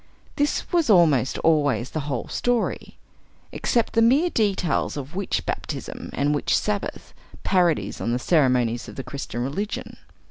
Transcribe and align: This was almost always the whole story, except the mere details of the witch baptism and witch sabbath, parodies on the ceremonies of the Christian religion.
This 0.35 0.63
was 0.71 0.89
almost 0.89 1.37
always 1.43 1.91
the 1.91 1.99
whole 2.09 2.27
story, 2.27 2.97
except 3.51 3.93
the 3.93 4.01
mere 4.01 4.31
details 4.31 4.97
of 4.97 5.11
the 5.11 5.17
witch 5.19 5.45
baptism 5.45 6.09
and 6.13 6.33
witch 6.33 6.57
sabbath, 6.57 7.13
parodies 7.43 8.01
on 8.01 8.11
the 8.11 8.17
ceremonies 8.17 8.87
of 8.87 8.95
the 8.95 9.03
Christian 9.03 9.43
religion. 9.43 9.97